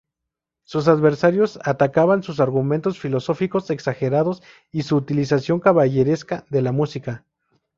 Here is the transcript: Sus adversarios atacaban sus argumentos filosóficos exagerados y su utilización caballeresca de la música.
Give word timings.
Sus 0.63 0.87
adversarios 0.87 1.59
atacaban 1.63 2.23
sus 2.23 2.39
argumentos 2.39 2.97
filosóficos 2.97 3.69
exagerados 3.69 4.41
y 4.71 4.81
su 4.81 4.95
utilización 4.95 5.59
caballeresca 5.59 6.43
de 6.49 6.63
la 6.63 6.71
música. 6.71 7.23